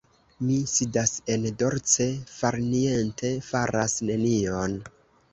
Mi 0.43 0.55
sidas 0.75 1.11
en 1.33 1.43
dolce 1.59 2.07
farniente, 2.37 3.29
faras 3.49 3.93
nenion. 4.09 4.75